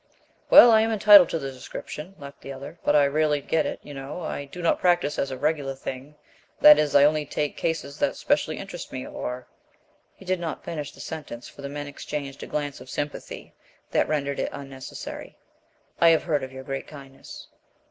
[0.49, 3.79] "Well, I am entitled to the description," laughed the other, "but I rarely get it.
[3.83, 6.15] You know, I do not practice as a regular thing;
[6.59, 9.45] that is, I only take cases that specially interest me, or"
[10.17, 13.53] He did not finish the sentence, for the men exchanged a glance of sympathy
[13.91, 15.37] that rendered it unnecessary.
[15.99, 17.49] "I have heard of your great kindness."